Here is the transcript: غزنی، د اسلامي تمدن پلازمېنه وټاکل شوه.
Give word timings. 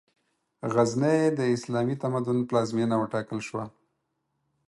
غزنی، 0.73 1.19
د 1.39 1.41
اسلامي 1.55 1.95
تمدن 2.03 2.37
پلازمېنه 2.49 2.95
وټاکل 2.99 3.39
شوه. 3.47 3.63